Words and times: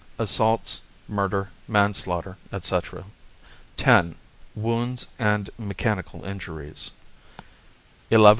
Assaults, 0.17 0.81
Murder, 1.07 1.51
Manslaughter, 1.67 2.35
etc. 2.51 3.03
21 3.77 4.07
X. 4.09 4.17
Wounds 4.55 5.07
and 5.19 5.47
Mechanical 5.59 6.25
Injuries 6.25 6.89
21 8.09 8.19
XI. 8.19 8.29